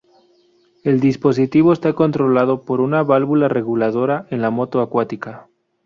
El 0.83 0.99
dispositivo 0.99 1.71
está 1.71 1.93
controlado 1.93 2.63
por 2.63 2.81
una 2.81 3.03
válvula 3.03 3.49
reguladora 3.49 4.25
en 4.31 4.41
la 4.41 4.49
moto 4.49 4.81
acuática. 4.81 5.47